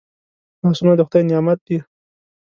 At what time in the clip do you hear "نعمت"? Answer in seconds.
1.29-1.59